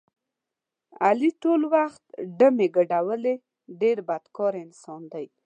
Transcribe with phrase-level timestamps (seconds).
[1.05, 2.03] علي ټول وخت
[2.39, 3.35] ډمې ګډولې
[3.81, 5.25] ډېر بدکاره انسان دی.